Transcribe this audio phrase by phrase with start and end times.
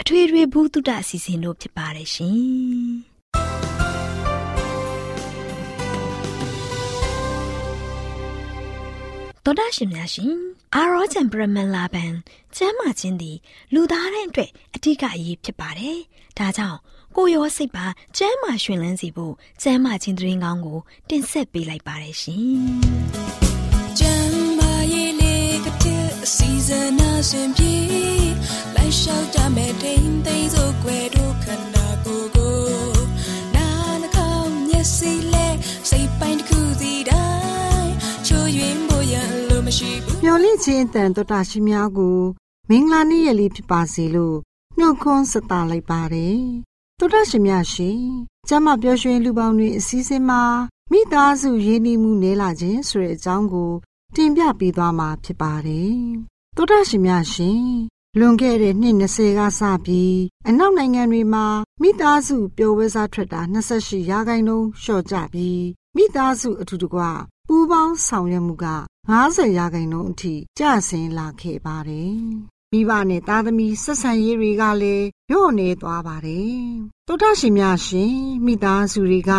[0.00, 2.40] အထွေထွေဘုဒ္ဓအစီအစဉ်တို့ဖြစ်ပါတယ်ရှင်
[9.44, 10.34] တော်ဒရှင်များရှင်
[10.74, 12.12] အာရောချံပရမန်လာဘန်
[12.56, 13.36] ကျမ်းမာခြင်းသည်
[13.74, 15.98] လူသားတိုင်းအတွက်အထူးအရေးဖြစ်ပါတယ်။
[16.38, 16.78] ဒါကြောင့်
[17.16, 17.86] ကိုရောစိတ်ပါ
[18.16, 22.44] ကျမ်းမာရှင်လန်းစီဖို့ကျမ်းမာခြင်းတရင်ကောင်းကို တင်ဆက်ပေးလိုက်ပါတယ်ရှင်။
[23.98, 28.09] ကျမ်းမာရေးလေးကတဲ့အစီအစဉ်အစဉ်ပြေ
[29.00, 32.56] လိုက်လျှောက်ကြမဲ့ထိန်သိမ်းစို့ွယ်တို့ခန္ဓာကိုယ်ကို
[33.54, 33.68] နာ
[34.02, 35.46] နှာခေါင်းမျက်စိလဲ
[35.90, 37.28] စိတ်ပိုင်းတစ်ခုစီတို
[37.74, 37.90] င်း
[38.26, 39.14] ချိုးယွင်းဖို့ရ
[39.48, 42.18] လို့မရှိဘူးမျော်လင့်ခြင်းအတန်တော်တာရှိများကို
[42.70, 44.36] မင်္ဂလာနေ့ရက်လေးဖြစ်ပါစေလို့
[44.78, 46.40] နှုတ်ခွန်းဆက်တာလိုက်ပါတယ်
[46.98, 48.00] တော်တာရှင်များရှင်
[48.48, 50.42] ကျမပျော်ရွှင်လူပေါင်းတွေအစည်းအဝေးမှာ
[50.92, 53.72] မိသားစုရင်းနှီးမှုနည်းလာခြင်းဆိုတဲ့အကြောင်းကို
[54.14, 55.94] တင်ပြပေးသွားမှာဖြစ်ပါတယ်
[56.56, 57.64] တော်တာရှင်များရှင်
[58.18, 61.46] လွန်ခဲ့တဲ့နှစ်20ကစပြီးအနောက်နိုင်ငံတွေမှာ
[61.82, 65.64] မိသားစုပျော်ပွဲစားထွက်တာ28ရာခိုင်နှုန်းလျှော့ကျပြီး
[65.96, 67.00] မိသားစုအထူးတကွ
[67.48, 68.66] ပူးပေါင်းဆောင်ရွက်မှုက
[69.10, 72.14] 90ရာခိုင်နှုန်းအထိကျဆင်းလာခဲ့ပါတယ်။
[72.72, 76.58] မိဘနဲ့သားသမီးဆက်ဆံရေးတွေကလည်းညှို့နေသွားပါတယ်။
[77.08, 78.14] တောထရှင်များရှင်
[78.46, 79.32] မိသားစုတွေက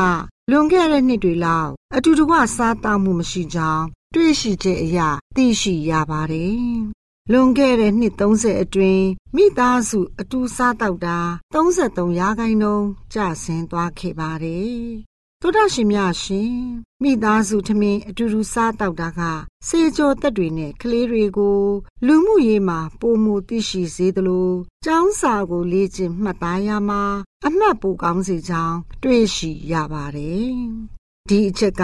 [0.51, 4.99] လွန်ခဲ့တဲ့နှစ်တွေလောက်အတူတကွစားတောက်မှုမရှိကြောင်းတွေ့ရှိချက်အရ
[5.35, 9.05] သိရှိရပါတယ် လွန်ခဲ့တဲ့နှစ်30အတွင်း
[9.35, 11.19] မိသားစုအတူစားတောက်တာ
[11.53, 14.79] 33ရာခိုင်နှုန်းကျဆင်းသွားခဲ့ပါတယ်။
[15.41, 16.55] သောတာရှင်များရှင်
[17.03, 19.21] မိသားစုထမင်းအတူတူစားတောက်တာက
[19.67, 21.61] စေကြောတက်တွေနဲ့ကလေးတွေကို
[22.05, 24.49] လူမှုရေးမှာပုံမှုသိရှိစေသလို
[24.85, 27.03] ကျောင်းစာကိုလေ့ကျင့်မှတ်သားရမှာ
[27.45, 30.53] အမှတ်ပိုကောင်းစေကြောင်းတွေ့ရှိရပါတယ်။
[31.29, 31.83] ဒီအချက်က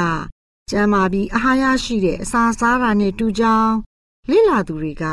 [0.72, 3.74] ကျမ်းမာပြီးအာဟာရရှိတဲ့အစာစားတာနဲ့တူကြောင်း
[4.32, 5.04] လေ့လာသူတွေက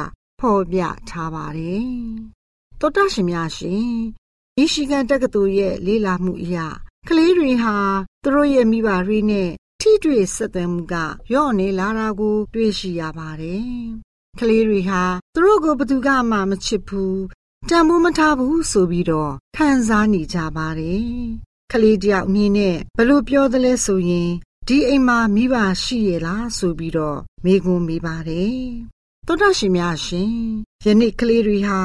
[0.40, 1.88] ဖော်ပြထားပါတယ်။
[2.80, 3.88] တောတရှင်များရှင်။
[4.62, 6.56] ဤရှိကန်တက္ကသိုလ်ရဲ့လေ့လာမှုအရ
[7.08, 7.76] ကလေးတွေဟာ
[8.22, 10.94] သူတို့ရဲ့မိဘတွေနဲ့ထိတွေ့ဆက်သွယ်မှုက
[11.32, 13.68] ရော့နေလာတာကို တွေ့ရှိရပါတယ်။
[14.40, 15.02] ကလေးတွေဟာ
[15.34, 17.22] သူတို့ကိုဘယ်သူကမှမချစ်ဘူး
[17.68, 21.08] တန်ဖိုးမထားဘူးဆိုပြီးတော့ခံစားနေကြပါတယ်။
[21.72, 24.30] ကလေးတယောက်အနေနဲ့ဘလို့ပြောသလဲဆိုရင်
[24.68, 28.58] ဒီအိမ်မှာမိဘရှိရလားဆိုပြီးတော့မေးခွန်းမေးပါတယ်
[29.28, 30.34] တော်တော်ရှင်များရှင်
[30.84, 31.80] ယနေ့ကလေးတွေဟာ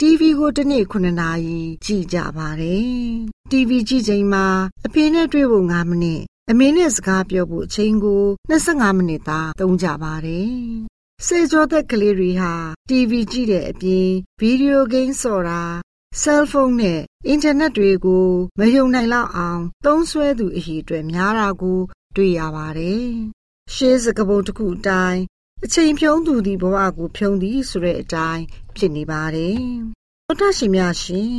[0.00, 2.90] TV ကိုတစ်နေ့9နာရီကြည့်ကြပါတယ်
[3.50, 4.46] TV ကြည့်ချိန်မှာ
[4.86, 10.54] အဖေနဲ့တွေ့ဖို့9မိနစ်အမေနဲ့စကားပြောဖို့အချိန်ကို25မိနစ်သာသုံးကြပါတယ်
[11.26, 12.54] စေကျော်သက်ကလေးတွေဟာ
[12.88, 14.08] TV ကြည့်တဲ့အပြင်
[14.40, 15.62] ဗီဒီယိုဂိမ်းဆော်တာ
[16.20, 18.28] ဆဲလ်ဖုန်းနဲ့အင်တာနက်တွေကို
[18.58, 21.80] မယုံနိုင်လောက်အောင်သုံးစွဲသူအရေးအတွက်များတာကို
[22.16, 23.06] တွေ့ရပါတယ်။
[23.74, 25.20] ရှေးစကပုံတစ်ခုအတိုင်း
[25.64, 28.44] အချိန်ဖြုံးသူသည်ဘဝကိုဖြုံးသည်ဆိုတဲ့အတိုင်း
[28.76, 29.60] ဖြစ်နေပါတယ်။
[30.26, 31.34] သောတာရှင်များရှင်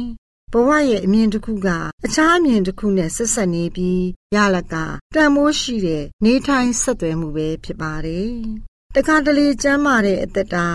[0.54, 1.68] ဘဝရဲ့အမြင်တစ်ခုက
[2.06, 4.04] အခြားအမြင်တစ်ခုနဲ့ဆက်ဆက်နေပြီး
[4.36, 4.76] ရလက
[5.16, 8.34] တန်မိုးရှိတဲ့နေထိုင်ဆက်သွယ်မှုပဲဖြစ်ပါတယ်။
[8.96, 10.68] တခါတလေကျမ်းမာတဲ့အသက်တာ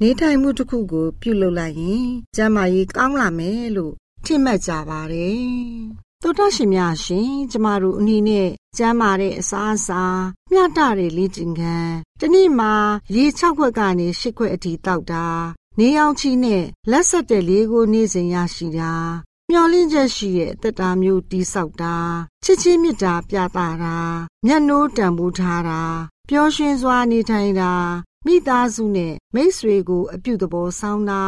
[0.00, 3.94] နေထိုင်မှုတစ်ခုကိုပြုလုပ်လိုက်ရင်ကျမ်းမာရေးကောင်းလာမယ်လို့
[4.24, 5.42] ထင်မှတ်ကြပါတယ်။
[6.22, 10.02] သောတရှင်များရှင်ကျမတို့အနေနဲ့ကျမ်းမာတဲ့အစားအစာ
[10.50, 12.74] မျှတတဲ့လေ့ကျင့်ခန်းတနေ့မှာ
[13.14, 15.26] ရေ၆ခွက်ကနေ၈ခွက်အထိတောက်တာ
[15.78, 18.94] နေအောင်ချီနဲ့လက်ဆက်တဲ့လေးကိုနေ့စဉ်ရရှိတာ
[19.50, 21.96] မျောလင့်ချက်ရှိတဲ့အသက်တာမျိုးတိဆောက်တာ
[22.44, 23.98] ချစ်ချင်းမြတ်တာပြသတာ
[24.46, 25.82] မျက်နှိုးတန်ဖိုးထားတာ
[26.28, 27.72] ပျော်ရွှင်စွာနေထိုင်တာ
[28.26, 31.22] မိသားစုနဲ့မိတ်ဆွေကို အပြုသဘောဆောင်တာ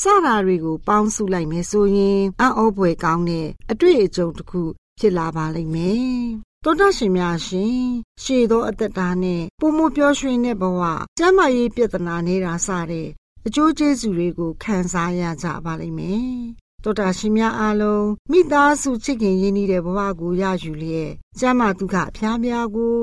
[0.00, 4.62] စတာတွေကို ပေါင်းစုလိုက်မယ်ဆိုရင်အံ့ဩဖွယ်ကောင်းတဲ့အတွေ့အကြုံတစ်ခု
[4.98, 6.26] ဖြစ်လာပါလိမ့်မယ်။
[6.64, 7.78] တောတရှင်များရှင်
[8.22, 10.82] ရှေသောအသက်တာနဲ့ပုံမပျော်ရွှင်တဲ့ဘဝ
[11.18, 13.08] ကျမ်းမာရေးပြဿနာနေတာစတဲ့
[13.46, 16.28] အကျိုးကျေးဇူးတွေကိုခံစားရကြပါလိမ့်မယ်။
[16.84, 22.96] တောတာရှင်များအားလုံးမိသားစုချစ်ခင်ရင်းနှီးတဲ့ဘဝကိုရယူလျက်ကျမ်းမာဒုက္ခအဖျားများကို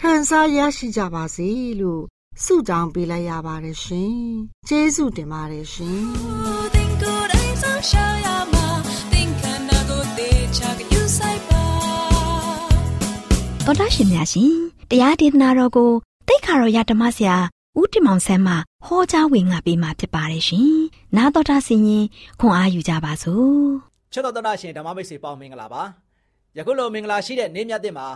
[0.00, 1.48] ခံစားရရှိကြပါစေ
[1.80, 2.04] လို့
[2.44, 4.16] ဆုတောင်းပေးလိုက်ရပါတယ်ရှင်။
[4.68, 6.02] ကျေးဇူးတင်ပါတယ်ရှင်။
[13.66, 14.52] တော်တာရှင်များရှင်
[14.90, 15.90] တရားဒေသနာတော်ကို
[16.28, 17.36] တိတ်ခါတော်ရဓမ္မဆရာ
[17.78, 18.54] ဦးတင်မောင်ဆန်းမှ
[18.86, 20.72] ဟောကြားဝင်ငါပေးมาဖြစ်ပါတယ်ရှင်။
[21.16, 22.04] နာတော်တာဆင်ရင်
[22.40, 23.56] ခွန်အားယူကြပါစို့။
[24.12, 25.82] ချစ်တော်တော်ရှင်ဓမ္မမိတ်ဆွေပေါင်းမင်္ဂလာပါ။
[26.56, 28.08] ယခုလိုမင်္ဂလာရှိတဲ့နေ့မြတ်တဲ့မှာ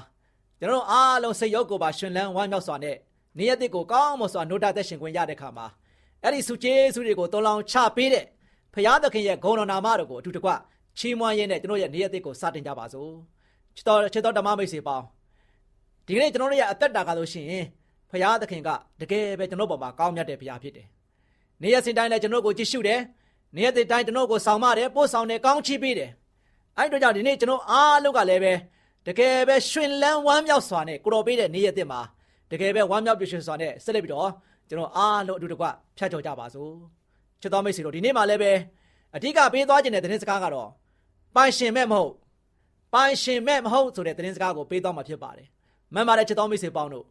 [0.61, 2.97] ကျွန်တော်အားလုံးစိတ်ရောကိုယ်ပါရှင်လန်းဝမ်းမြောက်စွာနဲ့
[3.39, 5.67] နေ့ရက်ကိုကောင်းမွန်စွာနှုတ်သက်ရှင်ခွင့်ရတဲ့ခါမှာ
[6.23, 8.25] အဲ့ဒီစုကျေးစုတွေကိုတော်လောင်ချပေးတဲ့
[8.75, 10.51] ဖရာသခင်ရဲ့ဂုဏ်တော်နာမတော်ကိုအထူးတကွ
[10.99, 13.11] ချီးမွမ်းရင်းနဲ့ကျွန်တော်ရဲ့နေ့ရက်ကိုစတင်ကြပါစို့
[13.77, 15.05] ချစ်တော်ချစ်တော်ဓမ္မမိတ်ဆွေပေါင်း
[16.07, 17.65] ဒီကနေ့ကျွန်တော်တို့ရဲ့အသက်တာကလို့ရှိရင်
[18.11, 18.69] ဖရာသခင်က
[19.01, 20.87] တကယ်ပဲကျွန်တော်ပေါ်မှာကောင်းမြတ်တဲ့ဖရာဖြစ်တယ်
[21.63, 23.01] နေ့ရက်စဉ်တိုင်းလည်းကျွန်တော်ကိုကြည့်ရှုတယ်
[23.55, 26.11] နေ့ရက်တိုင်းကျွန်တော်ကိုဆောင်မတယ်ပို့ဆောင်တယ်ကောင်းချီးပေးတယ်
[26.77, 28.53] အဲ့တို့ကြောင့်ဒီနေ့ကျွန်တော်အားလုံးကလည်းပဲ
[29.07, 32.01] တကယ်ပဲရှင်လန်းဝမ်းမြောက်စွာနဲ့ကိုတော်ပေးတဲ့နေ့ရက်တင်မှာ
[32.51, 34.31] တကယ်ပဲဝမ်းမြောက်ပြည့်စုံစွာနဲ့ဆက်လက်ပြီးတော့
[34.69, 35.67] ကျွန်တော်အားလုံးအတူတကွ
[35.97, 36.73] ဖြတ်ကျော်ကြပါစို့
[37.41, 38.53] ချစ်တော်မိတ်ဆွေတို့ဒီနေ့မှလည်းပဲ
[39.17, 40.69] အဓိကပေးသွားခြင်းတဲ့သတင်းစကားကတော့
[41.37, 42.13] ပိုင်ရှင်မဲ့မဟုတ်
[42.95, 45.49] ပိုင်ရှင်မဲ့မဟုတ်ဆိုတဲ့သတင်းစကားကိုပေးသွားမှာဖြစ်ပါတယ်
[45.95, 47.07] မှန်ပါတယ်ချစ်တော်မိတ်ဆွေပေါင်းတို့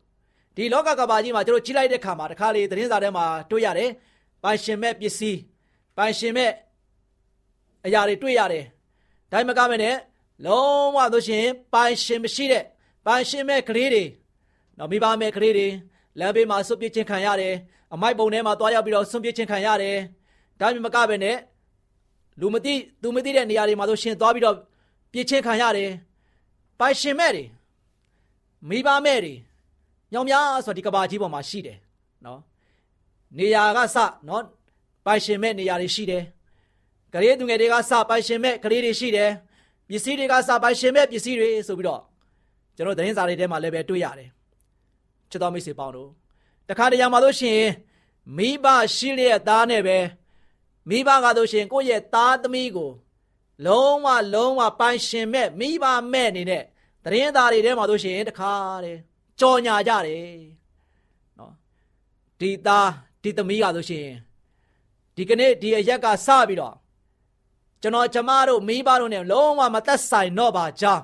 [0.56, 3.90] ဒီလောကကဘာကြီးမှာကျွန်တော်ကြီးလိုက်တဲ့ခါမှာတခါလေသတင်းစာထဲမှာတွေ့ရတယ်
[4.44, 5.40] ပိုင်ရှင်မဲ့ပစ္စည်း
[5.98, 6.52] ပိုင်ရှင်မဲ့
[7.86, 8.66] အရာတွေတွေ့ရတယ်
[9.32, 9.96] ဒါမှမကမဲ့နဲ့
[10.46, 12.64] လုံးဝဆိုရှင်ပိုင်ရှင်မရှိတဲ့
[13.06, 14.04] ပိုင်ရှင်မဲ့ကလေးတွေ
[14.78, 15.68] နော်မိဘမဲ့ကလေးတွေ
[16.20, 17.54] လမ်းဘေးမှာဆွပြစ်ချင်းခံရတယ်
[17.94, 19.98] အမိုက်ပုံထဲမှာသွားရောက်ပြီးတော့ဆွပြစ်ချင်းခံရတယ်
[20.60, 21.38] ဒါမှမကပဲနဲ့
[22.40, 24.56] လူမသိသူမသိတဲ့နေရာတွေမှာဆိုရှင်သွားပြီးတော့
[25.14, 25.92] ပြစ်ချင်းခံရတယ်
[26.80, 27.46] ပိုင်ရှင်မဲ့တွေ
[28.70, 29.34] မိဘမဲ့တွေ
[30.14, 31.78] ညောင်များဆိုဒီကဘာကြီးပေါ်မှာရှိတယ်
[32.26, 32.40] နော်
[33.38, 33.98] နေရာကစ
[34.28, 34.44] နော်
[35.06, 36.24] ပိုင်ရှင်မဲ့နေရာတွေရှိတယ်
[37.14, 39.32] ကလေးသူငယ်တွေကစပိုင်ရှင်မဲ့ကလေးတွေရှိတယ်
[39.90, 42.02] ပစ္စည်းတွေကစပိုင်ရှင်မဲ့ပစ္စည်းတွေဆိုပြီးတော့
[42.76, 44.30] ကျွန်တော်သတင်းစာတွေထဲမှာလည်းပဲတွေ့ရတယ်
[45.36, 46.10] ချစ်တော်မိတ်ဆွေပေါင်းတို့
[46.70, 47.72] တခါတရံမှာလို့ရှိရင်
[48.38, 48.66] မိဘ
[48.96, 49.98] ရှိလျက်သားနဲ့ပဲ
[50.90, 52.92] မိဘကဆိုရှင်ကိုယ့်ရဲ့သားသမီးကို
[53.66, 56.64] လုံးဝလုံးဝပိုင်ရှင်မဲ့မိဘမဲ့နေတဲ့
[57.04, 58.54] တရင်သားတွေထဲမှာဆိုရှင်တခါ
[58.84, 58.98] တဲ့
[59.40, 60.38] ကြော်ညာကြတယ်
[61.40, 61.54] နော်
[62.40, 62.90] ဒီသား
[63.24, 64.08] ဒီသမီးကဆိုရှင်
[65.16, 66.76] ဒီကနေ့ဒီအရက်ကစပြီးတော့
[67.82, 71.04] ကျွန်တော်ကျမတို့မိဘတို့နဲ့လုံးဝမသက်ဆိုင်တော့ပါကြောင်း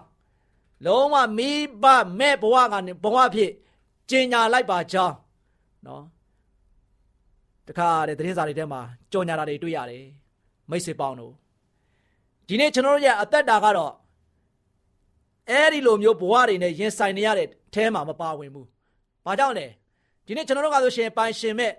[0.85, 1.49] လုံးဝမိ
[1.83, 1.85] ဘ
[2.19, 3.51] မဲ့ဘဝကနေဘဝဖြစ်
[4.09, 5.15] ကျင်ညာလိုက်ပါကြောင်း
[5.87, 6.03] နော်
[7.67, 8.81] တခါတဲ့သတင်းစာတွေထဲမှာ
[9.11, 10.05] ကြော်ညာတာတွေတွေ့ရတယ်
[10.69, 11.33] မိတ်ဆွေပေါင်းတို့
[12.47, 13.93] ဒီနေ့ကျွန်တော်တို့ရဲ့အသက်တာကတော့
[15.49, 18.65] အဲ့ဒီလိုမျိုးဘဝတွေနဲ့ရင်ဆိုင်နေရတဲ့အဲမှာမပါဝင်ဘူး။
[19.25, 19.67] ဘာကြောင့်လဲ
[20.25, 21.71] ဒီနေ့ကျွန်တော်တို့ကဆိုရှင်ပိုင်ရှင်မဲ့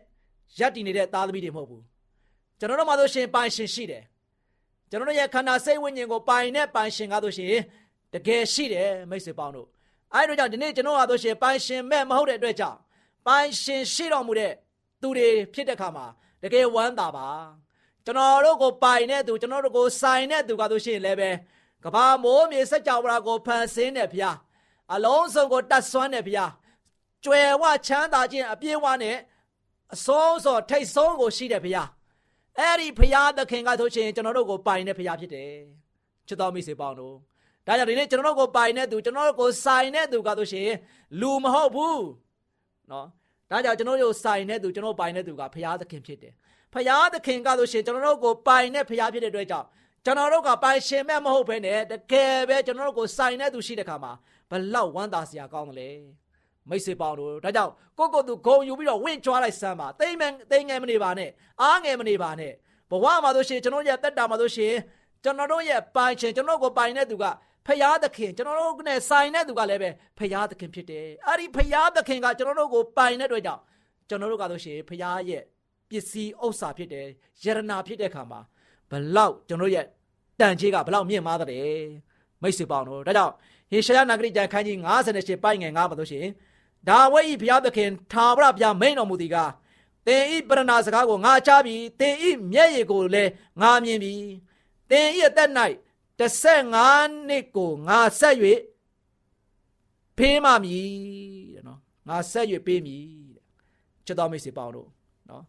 [0.59, 1.83] ရက်တည်နေတဲ့သားသမီးတွေမဟုတ်ဘူး။
[2.59, 4.03] ကျွန်တော်တို့မှဆိုရှင်ပိုင်ရှင်ရှိတယ်။
[4.91, 7.49] ကျွန်တော်တို့ရဲ့ခန္ဓာစိတ်ဝိညာဉ်ကိုပိုင်နဲ့ပိုင်ရှင်ကားဆိုရှင်
[8.15, 9.69] တကယ်ရှိတယ်မိတ်ဆွေပေါင်းတို့
[10.15, 12.79] အဲ့တို့ကြောင့်ဒီနေ့ကျွန်တော်ကဆိုရှင်ပိုင်ရှင်မဲ့မဟုတ်တဲ့အတွက်ကြောင့်
[13.27, 14.53] ပိုင်ရှင်ရှိတော်မူတဲ့
[15.01, 16.07] သူတွေဖြစ်တဲ့ခါမှာ
[16.43, 17.29] တကယ်ဝမ်းသာပါ
[18.05, 21.31] ကျွန်တော်တို့ကိုပိုင်တဲ့သူကျွန်တော်တို့ကိုဆိုင်တဲ့သူကဆိုရှင်လည်းပဲ
[21.85, 24.37] ကဘာမိုးမြေစัจ java ကိုဖန်ဆင်းတဲ့ဘုရား
[24.95, 26.53] အလုံးစုံကိုတတ်ဆွမ်းတဲ့ဘုရား
[27.25, 29.17] ကျွယ်ဝချမ်းသာခြင်းအပြည့်အဝနဲ့
[29.95, 31.89] အဆုံးစွန်ထိတ်ဆုံးကိုရှိတဲ့ဘုရား
[32.59, 35.53] အဲ့ဒီဘုရားသခင်ကဆိုရှင်ကျွန်တော်တို့ကိုပိုင်တဲ့ဘုရားဖြစ်တယ်
[36.29, 37.17] ချစ်တော်မိစေပေါင်းတို့
[37.67, 40.71] ဒါကြောင့်ဒီနေ့ကျွန်တော်တို့ကိုပိုင်တဲ့သူကျွန်တော်တို့ကိုဆိုင်တဲ့သူကဆိုရှင်
[41.21, 42.05] လူမဟုတ်ဘူး
[42.91, 43.07] နော်
[43.51, 46.33] ဒါကြောင့်ကျွန်တော်တို့ဆိုင်တဲ့သူကျွန်တော်ပိုင်တဲ့သူကဘုရားသခင်ဖြစ်တယ်
[46.75, 49.67] ဘုရားသခင်ကဆိုရှင်ကျွန်တော်တို့ကိုပိုင်တဲ့ဘုရားဖြစ်တဲ့အတွက်ကြောင့်
[50.05, 54.13] ကျွန်တော်တို့ကပိုင်ရှင်မဲ့မဟုတ်ဘဲနဲ့တကယ်ပဲကျွန်တော်တို့ကိုဆိုင်တဲ့သူရှိတဲ့ခါမှာ
[54.51, 55.91] ဘလောက်ဝမ်းသာစရာကောင်းတယ်လေ
[56.69, 61.31] မိတ်ဆွေပေါင်းတို့ဒါကြောင့်ကိုကိုသူဂုံယူပြီးတော့ဝင့်ကြွားလိုက်စမ်းပါတိမ်မန်တိမ်ငယ်မနေပါနဲ့
[61.63, 62.53] အားငယ်မနေပါနဲ့
[62.91, 64.75] ဘဝမှာဆိုရှင်ကျွန်တော်ရဲ့တက်တာမှာဆိုရှင်
[65.25, 67.25] ကျွန်တော်တို့ရဲ့ပိုင်ခြင်းကျွန်တော်ကိုပိုင်တဲ့သူက
[67.67, 73.63] ဖရာသခင်ကျွန်တော်တို့နဲ့ဆိုင်တဲ့သူကလည်းပဲဖရာသခင်ဖြစ်တယ်အဲ့ဒီဖရာသခင်ကကျွန်တော်တို့ကိုပိုင်တဲ့အတွက်ကြောင့်
[74.09, 75.43] ကျွန်တော်တို့ကဆိုရှင်ဖရာရဲ့
[75.89, 77.07] ပစ္စည်းဥစ္စာဖြစ်တယ်
[77.43, 78.41] ယရနာဖြစ်တဲ့ခါမှာ
[78.91, 79.87] ဘလောက်ကျွန်တော်ရဲ့
[80.41, 81.49] တန်ကြီးကဘလောက်မြင့်မားတဲ့
[82.43, 83.35] မိတ်ဆွေပေါင်းတို့ဒါကြောင့်
[83.71, 84.77] ဟေရှာယနဂရိကျမ်းခန်းကြီး
[85.13, 86.27] 58ပိုင်ငယ်9မှာဆိုရှင်
[86.89, 89.37] ဒါဝိဤဘုရားသခင်ထာဝရဘုရားမိန်တော်မူသည်က
[90.07, 94.23] သင်ဤပရဏာစကားကိုငါကြားပြီးသင်ဤမျက်ရည်ကိုလည်းငါမြင်ပြီး
[94.93, 95.51] သင်ဤအသက်၌
[96.19, 98.37] 15နှစ်ကိုငါဆက်၍
[100.17, 100.91] ဖေးမှမည်
[101.55, 103.05] တဲ့နော်ငါဆက်၍ပေးမည်
[103.37, 103.45] တဲ့
[104.07, 104.89] ချစ်တော်မိတ်ဆွေပေါင်းတို့
[105.31, 105.45] နော်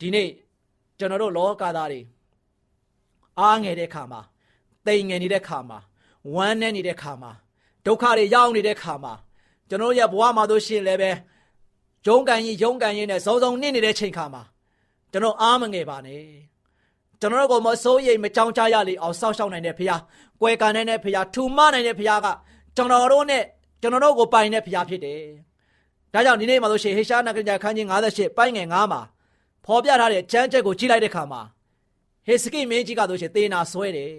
[0.00, 0.28] ဒီနေ့
[0.98, 2.00] ကျွန်တော်တို့လောကသားတွေ
[3.40, 4.20] အားငယ်တဲ့ခါမှာ
[4.86, 5.78] တိမ်ငယ်နေတဲ့ခါမှာ
[6.34, 7.32] ဝမ်းနည်းနေတဲ့ခါမှာ
[7.86, 9.12] ဒုက္ခတွေရောက်နေတဲ့ခါမှာ
[9.68, 11.10] ကျွန်တော်ရဲ့ဘဝမှာတို့ရှင်လည်းပဲ
[12.06, 14.42] ဂျုံကန်ရင်ဂျုံကန်ရင်နဲ့စုံစုံနစ်နေတဲ့ချိန်ခါမှာ
[15.12, 16.22] ကျွန်တော်အားမငယ်ပါနဲ့
[17.20, 20.00] ကျွန်တော်တို့ကိုမစိုးရိမ်မကြောက်ကြရလေအောင်စောင့်ရှောက်နိုင်တဲ့ဖခင်
[20.40, 22.26] ကွယ်ကန်နိုင်တဲ့ဖခင်ထူမနိုင်တဲ့ဖခင်က
[22.76, 23.42] ကျွန်တော်တို့နဲ့
[23.80, 25.20] ကျွန်တော်တို့ကိုပိုင်တဲ့ဖခင်ဖြစ်တယ်
[26.12, 29.00] ဒါကြောင့်ဒီနေ့မှာလို့ရှိရင်ဟေရှာနဂရခန်းကြီး58ပိုင်းငယ်9မှာ
[29.64, 31.40] ဖော်ပြထားတဲ့ကျမ်းချက်ကိုကြည့်လိုက်တဲ့အခါမှာ
[32.26, 34.12] ဟေစကိမင်းကြီးကဆိုရှင်သေနာဆွဲတယ်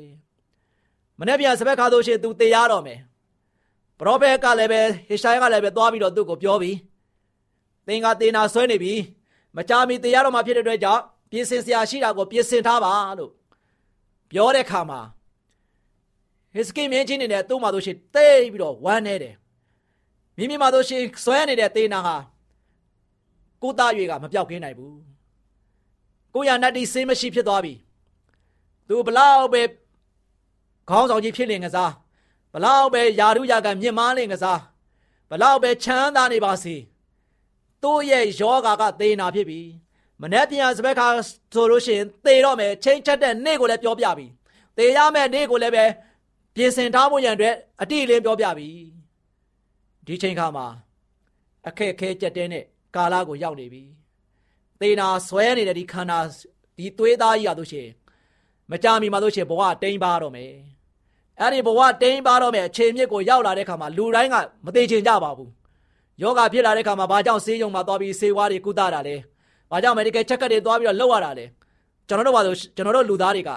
[1.20, 3.00] မနေ့ပြန်စပက်ခါဆိုရှင်သူသေရတော့မယ်
[4.00, 6.78] ပရောဖက်ကလည်းပဲဟေရှာယကလည်းပဲသွားပြီးတော့သူ့ကိုပြောပြီး
[7.88, 8.94] သင်ကသေနာဆွဲနေပြီ
[9.56, 13.32] မကြမီသေရတော့မှဖြစ်တဲ့အတွက်ကြောင့် ပြင်ဆင်စရာရှိတာကိုပြင်ဆင်ထားပါလို့
[14.32, 15.02] ပြောတဲ့ခါမှာ
[16.54, 19.36] ဟေစကိမင်းကြီးနေနဲ့သူ့မှာဆိုရှင်တိတ်ပြီးတော့ဝမ်းနေတယ်
[20.38, 22.16] မိမိမှာဆိုရှင်ဆွဲနေတဲ့သေနာဟာ
[23.62, 25.00] ကိုသားရွေကမပြောက်ကင်းနိုင်ဘူး
[26.34, 27.74] ကိုရနတ်တီစင်းမရှိဖြစ်သွားပြီ
[28.88, 29.62] သူဘလောက်ပဲ
[30.90, 31.92] ခေါင်းဆောင်ကြီးဖြစ်လင်ကစား
[32.54, 34.60] ဘလောက်ပဲယာရုယာကမြင့်မားလင်ကစား
[35.30, 36.76] ဘလောက်ပဲချမ်းသာနေပါစေ
[37.84, 39.62] သူ့ရဲ့ယောဂါကသေနာဖြစ်ပြီ
[40.22, 41.08] မနေ့ပြန်စပက်ခါ
[41.54, 44.28] ဆိုလို့ရှိရင်သေတော့မယ်ချိန်ချက်တဲ့နေ့ကိုလည်းပြောပြပြီ
[44.78, 45.86] သေရမယ့်နေ့ကိုလည်းပဲ
[46.56, 48.70] ပြင်ဆင်ထားဖို့ရန်အတွက်အတိအလင်းပြောပြပြီ
[50.06, 50.66] ဒီချိန်ခါမှာ
[51.68, 52.64] အခက်ခဲကြက်တဲနဲ့
[52.96, 53.84] ကာလကိုရောက်နေပြီ
[54.82, 56.20] သေနာဆွဲနေတဲ့ဒီခန္ဓာ
[56.78, 57.94] ဒီသွေးသားကြီးရလို့ရှိရင်
[58.72, 60.52] မကြမီမှာလို့ရှိရင်ဘဝတိမ်ပါတော့မယ်
[61.40, 64.36] အဲ့ဒီဘဝတိမ်ပါတော့မယ်အခြေမြစ်ကိုရောက်လာတဲ့ခါမှာလူတိုင်းက
[64.66, 65.52] မသေးချင်ကြပါဘူး
[66.22, 69.16] ယောဂဖြစ်လာတဲ့ခါမှာဘာကြောင့်ဆေးရုံမှာသွားပြီးဆေးဝါးတွေကုသတာလဲ
[69.72, 71.46] ဘာကြောင့် medical check တွေသွားပြီးတော့လုပ်ရတာလဲ
[72.08, 73.52] ကျွန်တော်တို့ပါဆိုကျွန်တော်တို့လူသားတွေက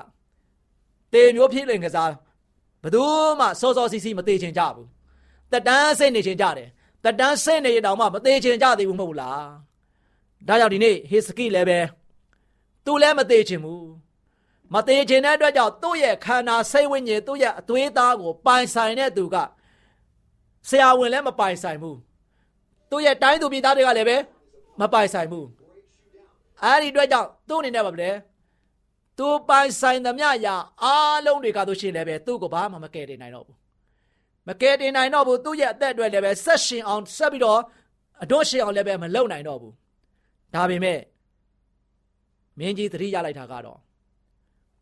[1.12, 2.11] တေမျိုးဖြစ်လင်ကစား
[2.83, 3.02] ဘယ်သူ
[3.40, 4.88] မှစောစောစီးစီးမသေးချင်ကြဘူး
[5.52, 6.68] တက်တန်းစိတ်နေချင်ကြတယ်
[7.04, 9.47] တက်တန်းစိတ်နေရတောင်မှမသေးချင်ကြသေးဘူးမဟုတ်လား
[10.49, 11.78] ဒါကြောင့်ဒီနေ့ဟေစကိလည်းပဲ
[12.85, 13.87] သူလည်းမသေးချင်ဘူး
[14.75, 19.37] မသေးချင်တဲ့အတွက်ကြောင့်သူ့ရဲ့ခန္ဓာစိတ်ဝိညာဉ်သူ့ရဲ့အသွေးသားကိုပိုင်ဆိုင်တဲ့သူက
[20.68, 21.99] ဆရာဝန်လည်းမပိုင်ဆိုင်ဘူး
[22.90, 24.16] သူ့ရဲ့တိုင်းသူပြည်သားတွေကလည်းပဲ
[24.80, 25.47] မပိုင်ဆိုင်ဘူး
[26.62, 28.11] အဲ့ဒီအတွက်ကြောင့်သူ့အနေနဲ့ပါဗျာ
[29.18, 33.56] သူပိုင်ဆိုင်သမျှရာအားလုံးတွေကတို့ရှိလည်းပဲသူ့ကိုဘာမှမကယ်တင်နိုင်တော့ဘူး
[34.49, 37.61] မကယ်တင်နိုင်တော့ဘူးသူ့ရဲ့အသက်အတွက်လည်းပဲဆက်ရှင်အောင်ဆက်ပြီးတော့
[38.23, 39.75] အတော့ရှင်အောင်လည်းပဲမလုပ်နိုင်တော့ဘူး
[40.54, 41.00] ဒါပေမဲ့
[42.58, 43.78] မင်းကြီးသတိရလိုက်တာကတော့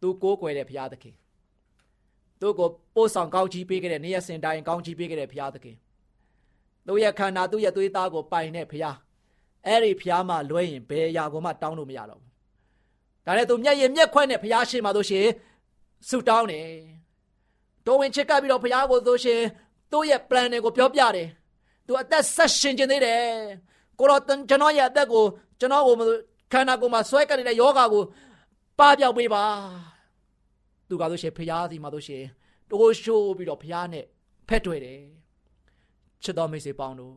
[0.01, 1.15] သူကိုးကွယ်တဲ့ဘုရားသခင်
[2.41, 5.77] သူ့ကိုပို့ဆောင်ကောင်းချီးပေးခဲ့တဲ့နေရစင်တိုင်းကောင်းချီးပေးခဲ့တဲ့ဘုရားသခင်
[6.87, 8.97] သူ့ရဲ့ခန္ဓာသူ့ရဲ့သွေးသားကိုပိုင်တဲ့ဘုရား
[9.67, 12.31] အဲ့ဒီဘုရားမှလွဲရင်ဘယ်အရာကိုမှတောင်းလို့မရတော့ဘူး
[13.27, 15.27] ဒါနဲ့သူမျက်ရည်မျက်ခွက်နဲ့ဘုရားရှိမှတို့ရှင်
[16.09, 16.69] ဆုတောင်းတယ်
[17.87, 19.41] တော်ဝင်ချစ်ကပ်ပြီးတော့ဘုရားကိုဆိုရှင်
[19.93, 21.29] သူ့ရဲ့ plan တွေကိုပြောပြတယ်
[21.87, 23.23] သူအသက်ဆက်ရှင်ခြင်းသေးတယ်
[23.99, 25.25] ကိုတော့ကျွန်တော်ရဲ့အသက်ကို
[25.61, 25.95] ကျွန်တော်ကို
[26.53, 28.03] ခန္ဓာကိုယ်မှာဆွဲကပ်နေတဲ့ယောဂါကို
[28.79, 29.45] ပပြောက်ပေးပါ
[30.89, 32.25] သူကဆိုရှင်ဖျားစီမှာဆိုရှင်
[32.71, 34.05] တိုးရှိုးပြီးတော့ဖျားနဲ့
[34.49, 35.01] ဖက်တွေ့တယ်
[36.23, 37.15] ချစ်တော်မိတ်ဆွေပေါင်းတို့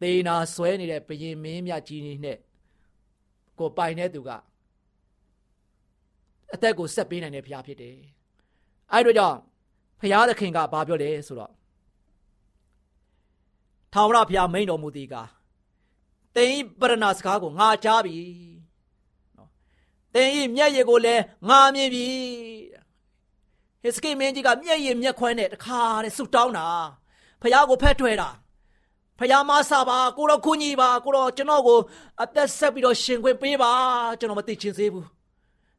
[0.00, 2.38] သေနာဆွဲနေတဲ့ဘရင်မင်းမြကြီးနဲ့
[3.58, 4.30] ကိုပိုင်တဲ့သူက
[6.54, 7.96] အသက်ကိုဆက်ပေးနိုင်တဲ့ဖျားဖြစ်တယ်
[8.92, 9.38] အဲ့တို့ကြောင့်
[10.00, 11.52] ဖျားသခင်ကဘာပြောလဲဆိုတော့
[13.92, 15.14] ထာဝရဘုရားမိန်တော်မူသည်က
[16.36, 18.18] တင်ပရဏစကားကိုငါကြားပြီ
[20.14, 22.06] သင်ဤမျက်ရည်ကိုလည်းငါမြင်ပြီ
[23.82, 26.66] ဟစ်စကိမင်းကြီးကမျက်ရည်မျက်ခွန်းနဲ့တခါတဲ့ဆုတောင်းတာ
[27.40, 28.28] ဖះကိုဖက်ထွယ်တာ
[29.20, 31.78] ဖះမဆာပါကိုတော့ခွန်ကြီးပါကိုတော့ကျွန်တော်ကို
[32.22, 33.72] အသက်ဆက်ပြီးတော့ရှင်ခွင့်ပေးပါ
[34.18, 35.06] ကျွန်တော်မသိချင်သေးဘူး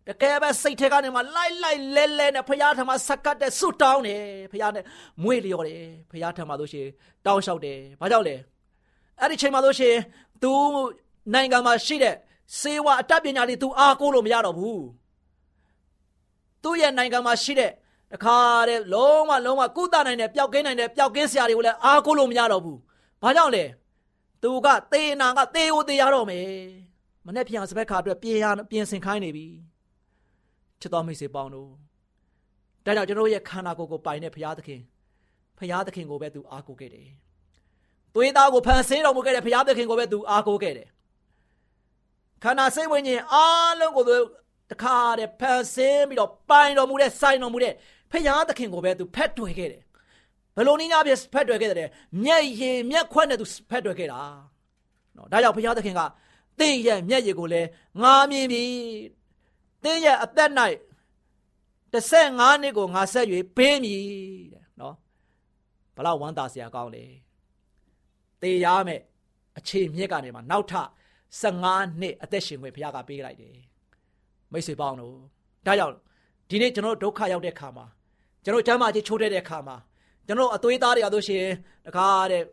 [0.07, 4.83] တကယ်ပဲစိတ်ထဲကနေမှလိုက်လိုက်လဲလဲနဲ့ဖះထမဆက်ကတ်တဲ့ဆုတောင်းတယ်ဖះနဲ့
[5.23, 6.91] မွေ့လျော်တယ်ဖះထမလို့ရှိရင်
[7.25, 8.35] တောင်းလျှောက်တယ်ဘာကြောင့်လဲ
[9.19, 10.01] အဲ့ဒီချိန်မှာလို့ရှိရင်
[10.43, 10.51] तू
[11.33, 12.15] နိုင်ငံမှာရှိတဲ့
[12.59, 14.83] စေဝါအတတ်ပညာတွေ तू အားကိုးလို့မရတော့ဘူး
[16.63, 17.71] သူ့ရဲ့နိုင်ငံမှာရှိတဲ့
[18.13, 18.37] တခါ
[18.69, 22.79] တဲ့လုံးဝလုံးဝကုသနိုင်တဲ့ပျောက်ကင်းနိုင်တဲ့ပျောက်ကင်းစရာတွေကိုလည်းအားကိုးလို့မရတော့ဘူး
[23.21, 23.65] ဘာကြောင့်လဲ
[24.43, 26.47] သူကသေနာကသေကိုသေရတော့မယ်
[27.25, 29.47] မနေ့ပြန်စပက်ခါအတွက်ပြင်ရပြင်ဆင်ခိုင်းနေပြီ
[30.81, 31.69] ချစ်တော်မိတ်ဆွေပေါင်းတို့
[32.85, 34.81] ဒါကြောင့်ကျွန်တော်ရဲ့ခန္ဓာကိုယ်ကိုပိုင်တဲ့ဘုရားသခင်
[35.57, 37.07] ဘုရားသခင်ကိုပဲသူအားကိုးခဲ့တယ်။
[38.15, 40.87] သွေးသားကိုဖန်ဆင်းတော်မူခဲ့တဲ့ဘုရားသခင်ကိုပဲသူအားကိုးခဲ့တယ်။
[42.43, 44.15] ခန္ဓာစိတ်ဝိညာဉ်အားလုံးကိုသူ
[44.71, 47.73] တခါတည်းဖန်ဆင်းပြီးတော့ပိုင်တော်မူတဲ့စိုင်တော်မူတဲ့
[48.11, 49.80] ဖခင်သခင်ကိုပဲသူဖက်တွယ်ခဲ့တယ်
[50.55, 51.89] ဘယ်လိုနည်းများပြဖက်တွယ်ခဲ့တယ်
[52.23, 54.21] မျက်ရည်မျက်ခွက်နဲ့သူဖက်တွယ်ခဲ့တာ
[55.15, 56.01] နော်ဒါကြောင့်ဖခင်သခင်က
[56.59, 57.67] သင်ရဲ့မျက်ရည်ကိုလည်း
[58.01, 58.63] ငါမြင်ပြီ
[59.83, 60.51] သင်ရဲ့အသက်၌
[61.93, 63.25] 15နှစ်ကိုငါဆက်၍
[63.57, 64.01] ပေးမည်
[64.53, 64.95] တဲ့နော်
[65.95, 67.03] ဘလောက်ဝမ်းသာစရာကောင်းလဲ
[68.41, 69.01] တေရမယ်
[69.57, 70.73] အခြေမြစ်ကနေမှနောက်ထ
[71.41, 73.55] 15နှစ်အသက်ရှင်ခွင့်ဘုရားကပေးလိုက်တယ်
[74.51, 75.15] မိတ်ဆွေပေါင်းတို့
[75.65, 75.95] ဒါကြောင့်
[76.49, 77.85] ဒီနေ့ကျွန်တော်ဒုက္ခရောက်တဲ့ခါမှာ
[78.43, 79.75] ကျွန်တော်ကျမ်းမာခြင်းချိုးတဲ့တဲ့ခါမှာ
[80.31, 81.53] ကျွန်တော်အသွေးသားတွေရလို့ရှိရင်
[81.85, 82.43] တခါတဲ့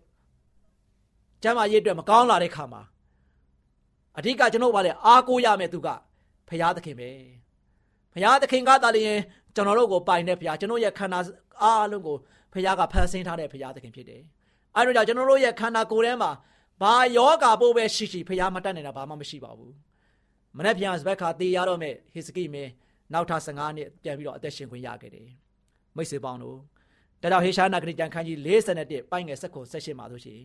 [1.43, 2.83] ကျမ်းမာရေးအတွက်မကောင်းလာတဲ့ခါမှာ
[4.19, 5.89] အဓိကကျွန်တော်ကလည်းအားကိုးရမယ်သူက
[6.49, 7.11] ဖရာသခင်ပဲ
[8.15, 9.19] ဖရာသခင်ကသာလျှင်
[9.55, 11.19] ကျွန်တော်တို့ကိုပိုင်တဲ့ဖရာကျွန်တော်ရဲ့ခန္ဓာ
[11.63, 12.17] အားလုံးကို
[12.55, 14.23] ဖရာကဖန်ဆင်းထားတဲ့ဖရာသခင်ဖြစ်တယ်
[14.77, 16.31] အဲဒါကြောင့်ကျွန်တော်တို့ရဲ့ခန္ဓာကိုယ်ထဲမှာ
[16.83, 19.75] ဘာယောဂါပို့ပဲရှိရှိဖရာမတတ်နိုင်တာဘာမှမရှိပါဘူး
[20.57, 22.71] မနေ့ပြန်စဘက်ခါတေးရတော့မဲ့ဟေစကိမင်း
[23.13, 25.29] နောက်ထပ်15နှစ်ပြန်ပြီးတော့အသက်ရှင်ခွင့်ရခဲ့တယ်
[25.97, 26.59] မိတ်ဆွေပေါင်းတို့
[27.23, 30.41] ဒါကြောင့်ဟေရှာနာဂရိကျမ်းခန်းကြီး51ပိုင်းငယ်7 78မှာဆိုရှင်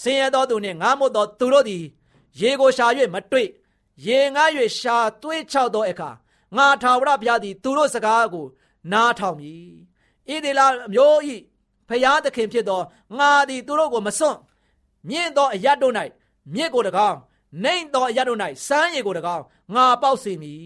[0.00, 1.84] ဆင်းရဲသောသူနှင့်ငားမွတ်သောသူတို့သည်
[2.40, 3.48] ရေကိုရှာ၍မတွေ့
[4.06, 6.10] ရေငား၍ရှာသွေးချောက်သောအခါ
[6.56, 8.46] ငါထာဝရဘုရားသည်သူတို့စကားကို
[8.92, 9.66] နားထောင်မည်
[10.28, 11.36] ဣဒေလာမျိုးဤ
[11.88, 12.80] ဖျားသခင်ဖြစ်သော
[13.18, 14.38] ငါသည်သူတို့ကိုမစွန့်
[15.08, 15.94] မြင့်သောအရတ်တို့၌
[16.54, 17.16] မြစ်ကိုတကောင်
[17.62, 19.42] နှိမ့်သောအရတ်တို့၌စမ်းရည်ကိုတကောင်
[19.74, 20.64] ငါပေါက်စေမည်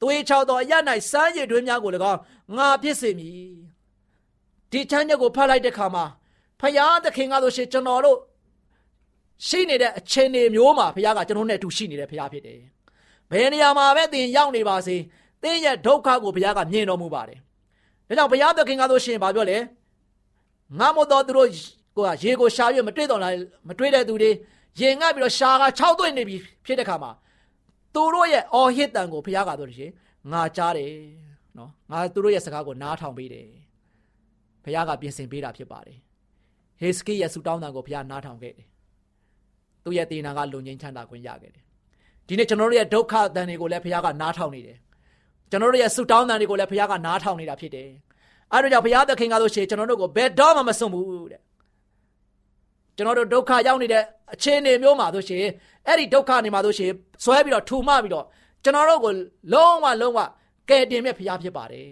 [0.00, 2.18] သွေးချောက်သောအရတ်၌စမ်းရည်တွင်များကိုတကောင်
[2.56, 3.65] ငါဖြစ်စေမည်
[4.72, 6.04] ဒီချမ်းချက်ကိုဖတ်လိုက်တဲ့ခါမှာ
[6.60, 8.18] ဖယားသခင်ကဆိုရှင်ကျွန်တော်တို့
[9.46, 12.60] ရှိနေတဲ့အခြေအနေမျိုးမှာဖယားကကျွန်တော်နဲ့အတူရှိနေတဲ့ဖယားဖြစ်တယ်။
[13.30, 14.96] ဘယ်နေရာမှာပဲသင်ရောက်နေပါစေ
[15.42, 17.38] သင်ရဲ့ဒုက္ခကိုဖယားကမြင်တော်မူပါတယ်။
[18.08, 19.58] ဒါကြောင့်ဖယားသခင်ကဆိုရှင်ဘာပြောလဲ
[20.78, 21.48] ငါမတော်သူတို့
[21.96, 23.32] ကိုကရေကိုရှာရွေးမတွေ့တော့လား
[23.68, 24.30] မတွေ့တဲ့သူတွေ
[24.80, 27.10] ရင်ငတ်ပြီးတော့ရှာက6သွင်းနေပြီဖြစ်တဲ့ခါမှာ
[27.94, 29.92] သူတို့ရဲ့အော်ဟစ်တန်ကိုဖယားကဆိုလို့ရှိရင်
[30.32, 30.92] ငါကြားတယ်
[31.58, 33.46] နော်ငါသူတို့ရဲ့စကားကိုနားထောင်ပေးတယ်
[34.66, 35.98] ဘုရားကပြင်ဆင်ပေးတာဖြစ်ပါတယ်
[36.80, 38.66] ဟေစကိရဲ့ဆူတောင်းတန်ကိုဘုရားနားထောင်ခဲ့တယ်
[39.84, 41.64] သူ့ရဲ့တေနာကလုံငင်းချမ်းသာခွင့်ရခဲ့တယ်
[42.26, 44.78] ဒီနေ့ကျွန်တော်တို့ရဲ့ဒုက္ခတန်တွေကိုလည်းဘုရားကနားထောင်နေတယ်
[45.50, 47.88] ကျွန်တော်တို့ရဲ့ဆူတောင်းတန်တွေကိုလည်းဘုရားကနားထောင်နေတာဖြစ်တယ်
[48.52, 51.40] အဲဒါကြောင့်ဘုရားသခင်ကဆိုရှင်ကျွန်တော်တို့ကိုဘယ်တော့မှမစွန့်ဘူးတဲ့
[52.96, 54.02] ကျွန်တော်တို့ဒုက္ခရောက်နေတဲ့
[54.34, 55.44] အခြေအနေမျိုးမှာဆိုရှင်
[55.86, 56.90] အဲ့ဒီဒုက္ခနေမှာဆိုရှင်
[57.24, 58.24] ဆွဲပြီးတော့ထူမပြီးတော့
[58.64, 59.12] ကျွန်တော်တို့ကို
[59.52, 60.18] လုံးဝလုံးဝ
[60.68, 61.90] ကယ်တင်မဲ့ဘုရားဖြစ်ပါတယ်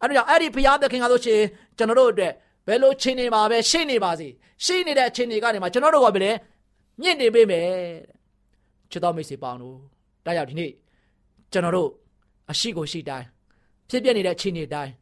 [0.00, 1.40] အဲ့ဒါကြောင့်အဲ့ဒီဘုရားသခင်ကဆိုရှင်
[1.78, 2.32] ကျွန်တော်တို့အတွက်
[2.66, 4.28] ဘယ်လိုချင်းနေပါပဲရှိနေပါစေ
[4.64, 6.30] ရှိနေတဲ့ချင်းတွေကနေမှကျွန်တော်တို့ကပဲလေ
[7.00, 7.66] မြင့်နေပေးမယ်
[8.90, 9.76] ချစ်တော်မိတ်ဆွေပေါင်းတို့
[10.24, 10.70] ဒါကြောင့်ဒီနေ့
[11.52, 11.90] ကျွန်တော်တို့
[12.50, 13.26] အရှိကိုရှိတိုင်း
[13.90, 14.92] ဖြစ်ပြနေတဲ့ချင်းတွေတိုင်း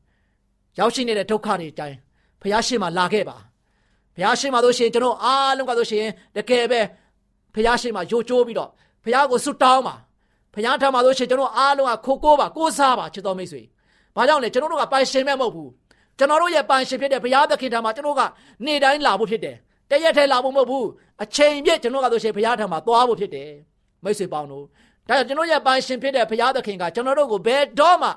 [0.79, 1.97] ရောက်ရှိနေတဲ့ဒုက္ခတွေတိုင်း
[2.41, 3.37] ဘုရားရှင်မှာလာခဲ့ပါ
[4.15, 6.81] ဘုရားရှင်မှာဆိုရှင်ကျွန်တော်အားလုံးကဆိုရှင်တကယ်ပဲ
[7.55, 8.71] ဘုရားရှင်မှာယိုကျိုးပြီးတော့
[9.05, 9.95] ဘုရားကိုဆုတောင်းပါ
[10.55, 13.63] ဘုရားထံမှာဆိုရှင်ကျွန်တော်အားလုံးကခိုကိုးပါကိုးစားပါချစ်တော်မိတ်ဆွေ
[14.17, 15.71] ဘာကြောင့်လဲကျွန်တော်တို့ကပိုင်ရှင်မဲ့မဟုတ်ဘူး
[16.19, 18.23] ကျွန်တော်တို့ရဲ့ပိုင်ရှင်ဖြစ်တဲ့ဘုရားသခင်ထံမှာကျွန်တော်က
[18.67, 19.57] နေ့တိုင်းလာဖို့ဖြစ်တယ်
[19.91, 20.87] တရက်ထဲလာဖို့မဟုတ်ဘူး
[21.23, 23.51] အချိန်ပြည့်ကျွန်တော်ကဆိုရှင်ဘုရားထံမှာသွားဖို့ဖြစ်တယ်
[24.05, 24.65] မိတ်ဆွေပေါင်းတို့
[25.09, 28.11] ဒါကြောင့်ကျွန်တော်ရဲ့ပိုင်ရှင်ဖြစ်တဲ့ဘုရားသခင်ကကျွန်တော်တို့ကိုဘယ်တော့မှ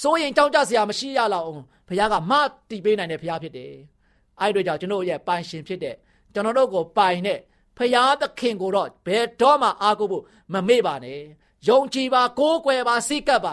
[0.00, 2.32] စိုးရင်ကြောက်ကြစရာမရှိရလောက်အောင်ဘုရားကမ
[2.70, 3.72] တည်ပေးနိုင်တဲ့ဘုရားဖြစ်တယ်
[4.40, 5.96] အဲ့တို့ကြောင့်ကျွန်တော်ရဲ့ပိုင်ရှင်ဖြစ်တဲ့
[6.34, 7.38] ကျွန်တော်တို့ကိုပိုင်တဲ့
[7.78, 11.20] ဖရာသခင်ကိုတော့ဘယ်တော့မှအားကိုးဖို့မမေ့ပါနဲ့
[11.68, 13.52] ယုံကြည်ပါကိုးကွယ်ပါစိတ်ကပ်ပါ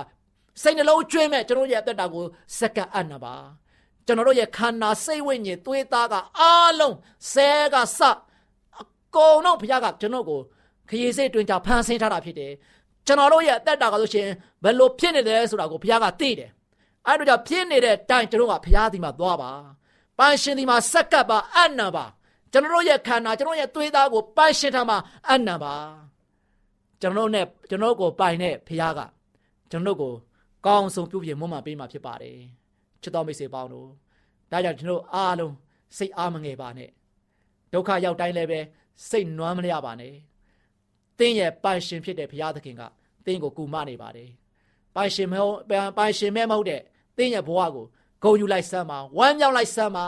[0.62, 2.26] စိတ်နှလုံးကျွေးမဲ့ကျွန်တော်ရဲ့အသက်တာကို
[2.60, 3.36] စက္ကန့်အံ့နာပါ
[4.06, 6.96] ကျွန်တော်တို့ရဲ့ခန္ဓာစိတ်ဝိညာဉ်သွေးသားကအားလုံး
[7.32, 8.00] ဆဲကစ
[8.80, 8.84] အ
[9.16, 10.42] ကုန်လုံးဘုရားကကျွန်တော်ကို
[10.90, 12.54] ခရီးစိတ်တွင်ကြဖန်ဆင်းထားတာဖြစ်တယ်
[13.06, 14.28] ကျွန်တော်တို့ရဲ့အသက်တာကဆိုရှင်
[14.64, 16.50] ဘယ်လိုဖြစ်နေတယ်ဆိုတာကိုဘုရားကသိတယ်
[17.06, 19.52] အဲ့တို့ကြောင့်ဖြစ်နေတဲ့တိုင်ကျွန်တော်ကဘုရားဒီမှာသွားပါ
[20.18, 22.06] ပန်းရှင်ဒီမှာစက္ကပ်ပါအံ့နာပါ
[22.52, 25.76] ကျွန်တော်ရဲ့ခန္ဓာကျွန်တော်ရဲ့သွေးသားကိုပန်းရှင်ထားမှာအံ့နာပါ
[27.02, 29.00] ကျွန်တော်နဲ့ကျွန်တော်ကိုပိုင်တဲ့ဘုရားက
[29.72, 30.14] ကျွန်တော်ကို
[30.66, 32.38] ကောင်းဆုံးပြုပြင်မွမ်းမပေးမှာဖြစ်ပါတယ်
[33.02, 33.88] ချစ်တော်မိတ်ဆွေပေါင်းတို့
[34.52, 35.54] ဒါကြောင့်ကျွန်တော်အားလုံး
[35.98, 36.90] စိတ်အားမငယ်ပါနဲ့
[37.74, 38.60] ဒုက္ခရောက်တိုင်းလည်းပဲ
[39.10, 40.14] စိတ်နွမ်းမရပါနဲ့
[41.20, 42.82] တင်းရဲ့ပိုင်ရှင်ဖြစ်တဲ့ဘုရားသခင်က
[43.26, 44.30] တင်းကိုကူမနေပါတယ်
[44.96, 45.56] ပိုင်ရှင်မဟုတ်
[45.98, 46.82] ပိုင်ရှင်မဲမဟုတ်တဲ့
[47.18, 47.86] တင်းရဲ့ဘဝကို
[48.24, 50.06] ဂုဏ်ယူလိုက်စမ်းပါဝမ်းမြောက်လိုက်စမ်းပါ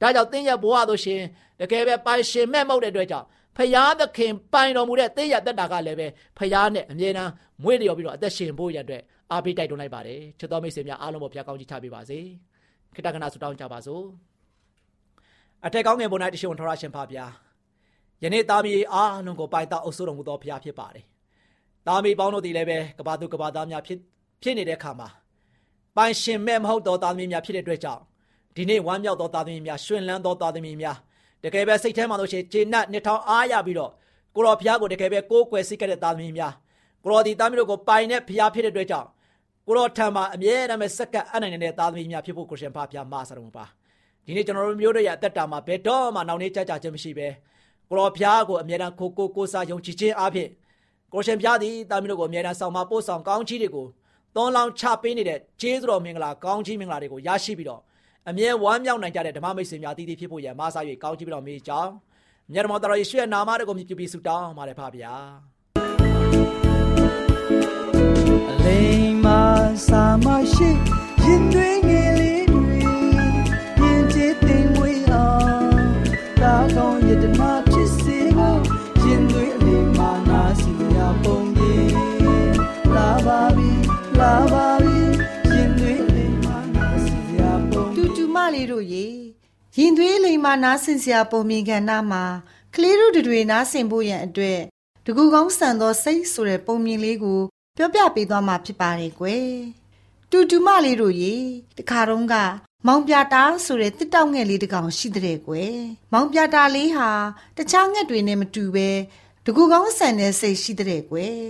[0.00, 1.22] ဒါကြောင့်တင်းရဲ့ဘဝဆိုရှင်
[1.60, 6.06] တကယ်ပဲပိုင်ရှင်မဲ့မဟုတ်တဲ့အတွက်ကြောင့်ဖရာသခင်ပိုင်တော်မူတဲ့တင်းရဲ့တက်တာကလည်းပဲ
[6.38, 12.18] ဖရာနဲ့အမြဲတမ်းမွေးလျော်ပြီးတော့အသက်ရှင်ဖို့ရတဲ့ အားပေးတိုက်တွန်းလိုက်ပါတယ်ချစ်တော်မိတ်ဆွေများအားလုံးပေါ်ဖရာကောင်းကြီးချပေးပါစေ
[12.94, 14.04] ခိတ္တကနာဆုတောင်းကြပါစို့
[15.66, 17.24] အထက်ကောင်းငယ်ပေါ်၌တရှိန်ထောရရှင်ဖာဗျာ
[18.22, 21.04] ယနေ့သားမီးအားလုံးကိုပိုင်တော်အုပ်စိုးတော်မူသောဖရာဖြစ်ပါတယ်
[21.86, 23.98] သားမီးပေါင်းတို့သည်လည်းပဲကဘာသူကဘာသားများဖြစ်
[24.42, 25.08] ဖြစ်နေတဲ့ခါမှာ
[25.96, 28.02] ပိုင်ရှင်မဲ့မဟုတ်သောသားသမီးများဖြစ်တဲ့အတွက်ကြောင့်
[28.56, 30.96] ဒီနေ့ဝမ်းမြောက်သောသားသမီးများရှင်လန်းသောသားသမီးများ
[31.44, 33.92] တကယ်ပဲစိတ်ထဲမှာလို့ရှိရင်ဂျေနတ်နှစ်ထောင်အားရပြီးတော့
[34.34, 36.52] ကိုတော်ဘုရားကိုတကယ်ပဲကိုးကွယ်စိတ်ကတဲ့သားသမီးများ
[37.02, 39.08] ကိုတော်ဒီသားသမီးတို့ကိုပိုင်တဲ့ဘုရားဖြစ်တဲ့အတွက်ကြောင့်
[39.68, 43.64] ကိုတော်ထံမှာအမြဲတမ်းပဲစက္ကပ်အနိုင်နေတဲ့သားသမီးများဖြစ်ဖို့ကိုရှင်ဖာဘုရားမဆရာတော်ပါ
[44.26, 47.28] ဒီနေ့ကျွန်တော်တို့မျိုးတို့ရဲ့အသက်တာမှာဘယ်တော့မှနောက်နေကြကြခြင်းမရှိပဲ
[47.88, 50.48] ကိုတော်ဘုရားကိုအမြဲတမ်းကိုကိုကိုစားယုံကြည်ခြင်းအပြင်
[51.12, 53.86] ကိုရှင်ဘုရားသည်သားသမီးတို့ကိုအမြဲတမ်းဆောင်မပို့ဆောင်ကောင်းချီးတွေကို
[54.34, 57.80] သွန်လောင်းချပေးနေတဲ့ဂျေဇုတော်မင်္ဂလာကောင်းချီးမင်္ဂလာတွေကိုရရှိပြီးတော့
[58.28, 61.92] အမြဲဝမ်းမြောက်နိုင်ကြတဲ့ဓမ္မမိတ်ဆွေများတည်တည်ဖြစ်ဖို့ရမဆာ၍ကောင်းချီးပြီးတော့မိကြောင်း
[62.52, 65.14] မြတ်တော်တော်ယေရှုရဲ့နာမတော်ကိုမြည်ပြီးဆုတောင်းပါတယ်ဖပါဗျာ
[70.58, 70.70] ရှိ
[71.24, 72.78] ရင်တွင်ငယ်လေးတွေ
[73.80, 75.76] ရင်ကျေးသိမ်ဝေးအောင်
[76.40, 78.60] တာကောင်းယတနာဖြစ်စေဖို့
[79.04, 81.92] ရင်တွင်အလိမ်မာနာစီရပုံကြီး
[82.94, 83.70] လာပါပြီ
[84.20, 85.00] လာပါပြီ
[85.54, 87.40] ရင်တွင်အလိမ်မာနာစီရ
[87.70, 89.06] ပုံတူတူမလေးတို့ရေ
[89.78, 92.24] ရင်သွေးလိမ်မာနားဆင်စရာပုံမြင်ကဏ္ဍမှာ
[92.74, 94.60] ကလေးတို့တွေနားဆင်ဖို့ရန်အတွက်
[95.04, 97.40] တကူကောင်းဆန်သောစိတ်ဆိုတဲ့ပုံမြင်လေးကို
[97.76, 99.48] ပြောပြပေးသွားမှာဖြစ်ပါတယ်ကွယ်
[100.30, 101.34] တူတူမလေးတို့ရေ
[101.78, 102.34] တခါတုန်းက
[102.86, 105.76] မောင်ပြတာဆိုတဲ့တစ်တောက်ငှက်လေးတစ်ကောင်ရှိတဲ့ကွယ်
[106.12, 107.10] မောင်ပြတာလေးဟာ
[107.56, 108.88] တခြားငှက်တွေနဲ့မတူပဲ
[109.44, 111.42] တကူကောင်းဆန်တဲ့စိတ်ရှိတဲ့ကွယ်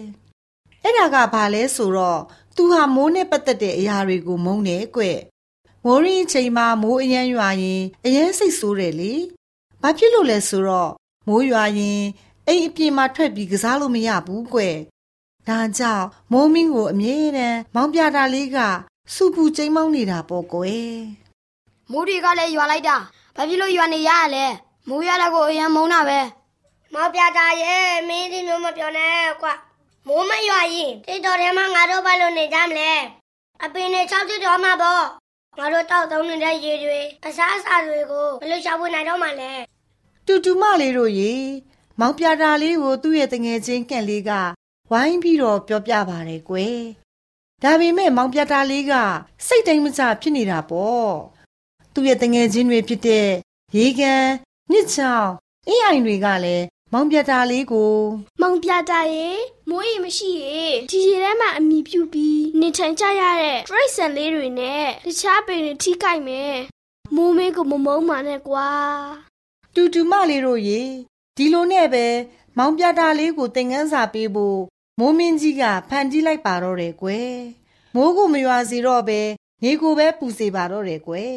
[0.83, 2.21] အဲ့ဒါကဘာလဲဆိုတော့
[2.57, 5.03] သူဟာမိုးနဲ့ပတ်သက်တဲ့အရာတွေကိုမုန်းတယ်ကွ
[5.85, 9.13] မိုးရင်းချိန်မှာမိုးအရမ်းရွာရင်အရမ်းစိတ်ဆိုးတယ်လေ။
[9.83, 10.93] ဘာဖြစ်လို့လဲဆိုတော့
[11.29, 12.03] မိုးရွာရင်
[12.47, 14.61] အိမ်အပြင်မှာထွက်ပြီးကစားလို့မရဘူးကွ။
[15.49, 18.59] ဒါကြောင့်မိုးမင်းကိုအမြဲတမ်းမောင်းပြတာလေးက
[19.15, 20.97] စူပူကျိမ်းမောင်းနေတာပေါ့ကွယ်။
[21.91, 22.97] မိုးတွေကလည်းရွာလိုက်တာ။
[23.37, 24.47] ဘာဖြစ်လို့ရွာနေရရလဲ။
[24.89, 26.21] မိုးရတာကိုအရန်မုန်းတာပဲ။
[26.95, 29.53] မောင်ပြတာရဲ့မင်းဒီလိုမပြောနဲ့ကွာ။
[30.07, 32.93] မိုးမရွာရင်တိတ်တော်ထဲမှာငါတို့ဘာလို့နေကြမလဲ။
[33.65, 35.05] အပင်နဲ့၆တိတော်မှာပေါ့
[35.59, 39.53] ငါတို့တောက်သုံးနေတဲ့ရေတွေအစားအစာတွေကိုဘယ်လိုရှာဖွေနိုင်တော့မှလဲ
[40.27, 41.35] တူတူမလေးတို့ရေ
[42.01, 44.31] မောင်ပြတာလေးကိုသူ့ရဲ့တငယ်ချင်းကန့်လေးက
[44.93, 46.81] ဝိုင်းပြီးတော့ပြောပြပါတယ်ကွယ်
[47.63, 48.93] ဒါပေမဲ့မောင်ပြတာလေးက
[49.47, 51.13] စိတ်တိုင်းမကျဖြစ်နေတာပေါ့
[51.93, 53.29] သူ့ရဲ့တငယ်ချင်းတွေဖြစ်တဲ့
[53.77, 54.25] ရေကန်
[54.73, 55.31] ညစ်ချောင်း
[55.69, 57.97] အင်းအိုင်တွေကလည်းမောင်ပြတာလေးကို
[58.41, 59.29] မောင်ပြတာရေ
[59.69, 66.55] မိုးရီမရှိရေဒီရေထဲမှာအမိပြုပြီးနေထိုင်ကြရတဲ့တရိတ်ဆန်လေးတွေနဲ့တခြားပင်တွေထိကြိုက်မယ်
[67.15, 68.69] မိုးမင်းကိုမမုန်းပါနဲ့ကွာ
[69.75, 70.81] တူတူမလေးတို့ရေ
[71.37, 72.07] ဒီလိုနဲ့ပဲ
[72.59, 74.59] မောင်ပြတာလေးကိုသင်ငန်းစာပေးဖို့
[74.99, 77.35] မိုးမင်းကြီးကဖန်တီးလိုက်ပါတော့တယ်ကွယ်
[77.95, 79.21] မိုးကိုမရွာစေတော့ပဲ
[79.63, 81.35] နေကိုပဲပူစေပါတော့တယ်ကွယ်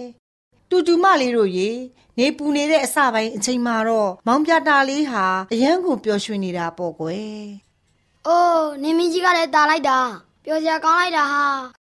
[0.70, 1.70] တူတူမလေးတို့ရေ
[2.18, 7.42] နေပူနေတဲ့အစပိုင်းအချိန်မှာတော့မောင်ပြတာလေးဟာအရန်ကိုပျော်ရွှင်နေတာပေါ့ကွယ်။
[8.28, 10.00] အိုးနေမင်းကြီးကလည်းတာလိုက်တာ
[10.46, 11.46] ပျော်စရာကောင်းလိုက်တာဟာ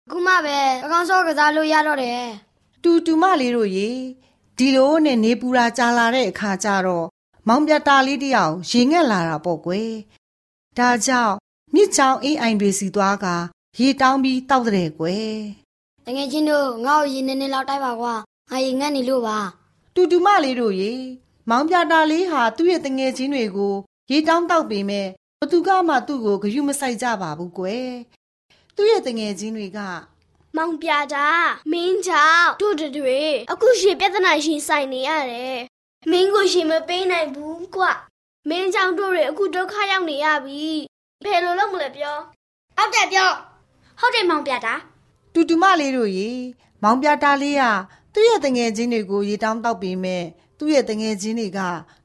[0.07, 2.23] အခုမှပဲအကောင်စောကစားလို့ရတော့တယ်။
[2.83, 3.89] တူတူမလေးတို့ရေ
[4.57, 7.05] ဒီလိုနဲ့နေပူတာကြာလာတဲ့အခါကျတော့
[7.47, 9.91] မောင်ပြတာလေးတယောက်ရေငက်လာတာပေါ့ကွယ်။
[10.77, 11.35] ဒါကြောင့်
[11.73, 13.27] မြစ်ချောင်းအေးအိုင်တွေစီသွားက
[13.79, 15.35] ရေတောင်းပြီးတောက်တဲ့ကွယ်။
[16.05, 18.13] တကယ်ချင်းတို့ငါ့ကိုရေနေနေလောက်တိုက်ပါကွာ။
[18.51, 19.37] ငါရေငတ်နေလို့ပါ။
[19.95, 20.93] တူတူမလေးတို့ရေ
[21.49, 23.75] မောင်ပြတာလေးဟာသူ့ရဲ့တငယ်ချင်းတွေကို
[24.11, 25.07] ရေတောင်းတောက်ပေမဲ့
[25.39, 27.89] ဘသူကမှသူ့ကိုဂရုမစိုက်ကြပါဘူးကွယ်
[28.75, 29.79] သူ့ရဲ့တငယ်ချင်းတွေက
[30.57, 31.27] မောင်ပြတာ
[31.71, 35.59] မင်းကြောင့်တို့တွေအခုရှင်ပြဿနာရှင်ဆိုင်နေရတယ်
[36.11, 37.83] မင်းကိုရှင်မပေးနိုင်ဘူးကွ
[38.49, 40.67] မင်းကြောင့်တို့တွေအခုဒုက္ခရောက်နေရပြီ
[41.23, 42.15] ဘယ်လိုလုပ်မလဲပြော
[42.77, 43.29] ဟုတ်တယ်ပြော
[43.99, 44.73] ဟုတ်တယ်မောင်ပြတာ
[45.33, 46.29] တူတူမလေးတို့ရေ
[46.83, 47.63] မောင်ပြတာလေးက
[48.13, 50.23] သူ့ရဲ့တငယ်ချင်းတွေကိုရေတောင်းတောက်ပြီးမဲ့
[50.57, 51.59] သူ့ရဲ့တငယ်ချင်းတွေက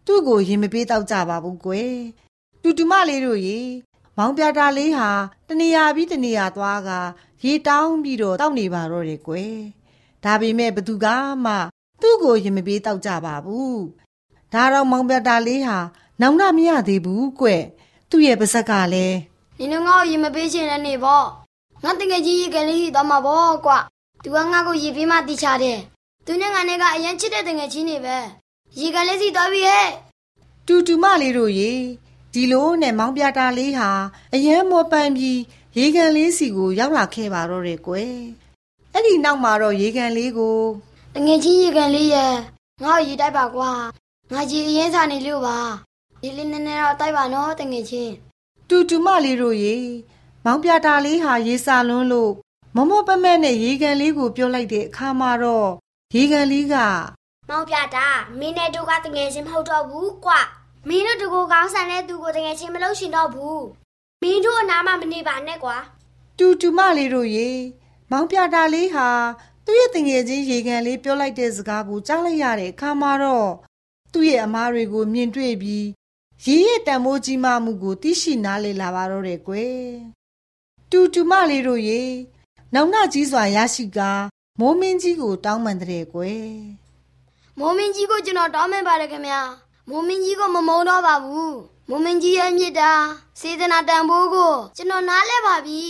[0.06, 1.94] သူ့ကိုရင်မပေးတောက်ကြပါဘူးကွယ်
[2.62, 3.58] တူတူမလေးတို့ရေ
[4.18, 5.10] မောင်ပြတာလေးဟာ
[5.48, 6.90] တနေရာပြီးတနေရာသွားက
[7.44, 9.56] ရေတောင်းပြီးတော့တောက်နေပါတော့တယ်ကွယ်
[10.24, 11.06] ဒါပေမဲ့ဘသူက
[11.44, 11.52] မှ
[12.02, 13.80] သူ့ကိုရင်မပေးတောက်ကြပါဘူး
[14.52, 15.78] ဒါတော့မောင်ပြတာလေးဟာ
[16.20, 17.48] နောင်တမရသေးဘူးကွ
[18.10, 19.18] သူ့ရဲ့ပါဇက်ကလည်း
[19.58, 21.26] နင်တို့ငါ့ကိုရင်မပေးချင်တဲ့နေပေါ့
[21.84, 23.72] ငါတကယ်ကြီးရေကလေးသွားမှာပေါ့ကွ
[24.22, 25.78] သူကငါ့ကိုရေပေးမှတိချတယ်
[26.26, 28.16] သူနဲ့ငါနဲ့ကအရင်ချစ်တဲ့တငယ်ချင်းတွေပဲ
[28.78, 29.88] ရေကန်လေးစီသွားပြီဟဲ့
[30.66, 31.72] တူတူမလေးတို့ရေ
[32.32, 33.90] ဒီလိုနဲ့မောင်ပြတာလေးဟာ
[34.34, 35.40] အရင်မောပန်းပြီး
[35.78, 38.16] ရေကန်လေးစီကိုရောက်လာခဲ့ပါတော့တယ်ကွယ်
[38.92, 40.58] အဲ့ဒီနောက်မှာတော့ရေကန်လေးကို
[41.14, 42.34] တငယ်ချင်းရေကန်လေးရဲ့
[42.84, 43.70] ငါ့ကိုရေတိုက်ပါကွာ
[44.32, 45.58] ငါကြီးအရင်စားနေလို့ပါ
[46.26, 48.12] ဒီလေးနည်းနည်းတော့တိုက်ပါနော်တငယ်ချင်း
[48.68, 49.76] တူတူမလေးတို့ရေ
[50.44, 52.32] မောင်ပြတာလေးဟာရေစာလွန်းလို့
[52.76, 55.70] မမောပမဲနဲ့ရေကန်လေးကိုပြောလိုက်တဲ့အခါမှာတော့
[56.14, 56.74] ရေကန်လေးက
[57.48, 58.06] မောင်ပြတာ
[58.38, 60.32] မင်းနဲ့တို့ကတငယ်ချင်းမဟုတ်တော့ဘူးကွ
[60.88, 63.62] မင်းတို့တကူကောင်းဆန်တဲ့သူကိုတငယ်ချင်းမလို့ရှင်တော့ဘူး
[64.22, 65.76] မင်းတို့အနားမှာမနေပါနဲ့ကွာ
[66.38, 67.50] တူတူမလေးတို့ရေ
[68.10, 69.08] မောင်ပြတာလေးဟာ
[69.64, 73.50] သူ့ရဲ့တငယ်ချင်းရေကန်လေးပြောလိုက်တဲ့စကားကိုကြားလိုက်ရတဲ့အခါမှာတော့
[74.12, 75.86] သူ့ရဲ့အမားတွေကိုမြင်တွေ့ပြီး
[76.44, 79.80] ရေရဲ့တန်မိုးကြီးမားမှုကိုသိရှိနားလည်လာပါတော့တယ်ကွယ်
[80.90, 82.02] တူတူမလေးတို့ရေ
[82.74, 84.10] နောင်နာကြီးစွာရရှိကာ
[84.60, 86.50] မိုးမင်းကြီးကိုတောင်းပန်တဲ့ကွယ်
[87.58, 89.40] မိုးမင်းကြီးကိုကျွန်တော်တောင်းပန်ပါတယ်ခင်ဗျာ
[89.88, 91.56] မိုးမင်းကြီးကိုမမုန်းတော့ပါဘူး
[91.88, 92.92] မိုးမင်းကြီးရဲ့မြစ်တာ
[93.40, 95.82] စေတနာတန်ဖိုးကိုကျွန်တော်နားလဲပါပြီ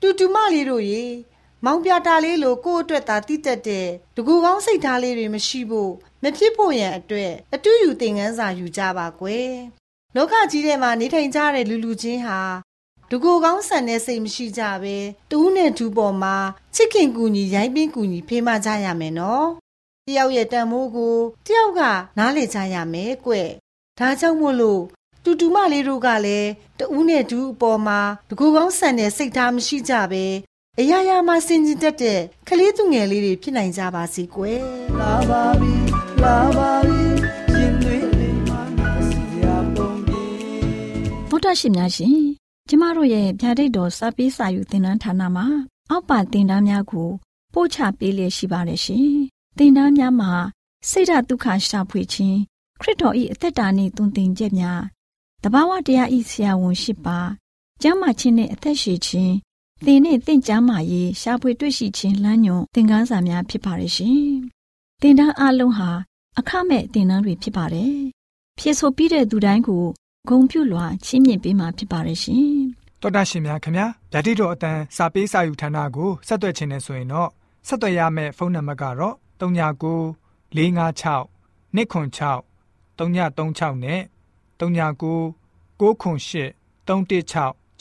[0.00, 1.04] တူတူမလေးတို့ရေ
[1.64, 9.52] မောင်ပြတာလေးလိုကိုယ့်အတွက်သာတိတက်တဲ့တကူကောင်းစိတ်ထားလေးတွေမရှိဖို့မဖြစ်ဖို့ရန်အတွက်အတူယူသင်ခန်းစာယူကြပါကွယ်
[10.16, 12.40] လောကကြီးထဲမှာနေထိုင်ကြတဲ့လူလူချင်းဟာ
[13.10, 14.96] တကူကောင်းဆန်တဲ့စိတ်မရှိကြပဲ
[15.30, 16.36] တူးနဲ့ဒူပေါ်မှာ
[16.74, 19.48] ချစ်ခင်ကူညီရိုင်းပင်းကူညီဖေးမကြရမယ်နော်
[20.06, 21.80] တယောက်ရဲ့တန်မိုးကိုတယောက်က
[22.18, 23.32] နားလေကြရမယ်ကွ
[23.98, 24.82] ဒါကြောင့်မို့လို့
[25.24, 30.24] တူတူမလေးတို့ကလည်းတူးနဲ့ဒူးအပေါ်မှာတကူကောင်းဆန်တဲ့စိတ်ထားမရှိကြပဲ
[30.80, 34.60] အရာရာမှာစင်ကျင်တတ်တဲ့ကလေးသူငယ်လေးတွေဖြစ်နိုင်ကြပါစေကွယ်
[35.00, 35.74] လာပါပြီ
[36.22, 37.02] လာပါပြီ
[37.56, 40.24] ရင်သွေးလေးမှငါစီရပုံပြေ
[41.30, 42.16] ဗုဒ္ဓရှင်များရှင်
[42.68, 45.46] ကျမတို့ရဲ့ဗျာဒိတ်တော်စာပေးစာယူသင်တန်းဌာနမှာ
[45.90, 47.08] အောက်ပါသင်တန်းများကို
[47.54, 49.08] ပို့ချပေးလျက်ရှိပါတယ်ရှင်
[49.58, 50.32] သင်တန်းများမှာ
[50.90, 52.38] စိတ်ဓာတ်ဒုက္ခရှာဖွေခြင်း
[52.80, 54.82] ခရစ်တော်၏အသက်တာနှင့်တုန်သင်ချက်များ
[55.42, 57.18] တဘာဝတရားဤဆရာဝန်ရှိပါ
[57.82, 59.34] ကျမ်းမာခြင်းနှင့်အသက်ရှည်ခြင်း
[59.86, 64.22] သင်နှင့်သင်ကျမ်းမာရေးရှာဖွေတွေ့ရှိခြင်းလမ်းညွန်သင်ခန်းစာများဖြစ်ပါရဲ့ရှင်
[65.00, 65.90] သင်တန်းအလုံးဟာ
[66.38, 67.94] အခမဲ့သင်တန်းတွေဖြစ်ပါတယ်
[68.58, 69.84] ဖြစ်ဆိုပြီးတဲ့သူတိုင်းကို
[70.28, 72.46] ဂုံပြုလွှာချီးမြှင့်ပေးမှာဖြစ်ပါရဲ့ရှင်
[73.00, 77.30] တော်တာရှင်များခင်ဗျာဓာတိတော်အတန်းစာပေးစာယူဌာနကိုဆက်သွယ်ခြင်းနဲ့ဆိုရင်တော့
[77.68, 80.16] ဆက်သွယ်ရမယ့်ဖုန်းနံပါတ်ကတော့39
[80.56, 81.26] 656
[81.76, 82.42] 296
[82.98, 84.00] 336နဲ့
[84.60, 85.34] 39
[85.80, 86.54] 98
[86.86, 87.61] 316